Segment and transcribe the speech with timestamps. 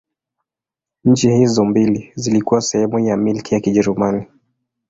[1.03, 4.25] Nchi hizo mbili zilikuwa sehemu ya Milki ya Kijerumani.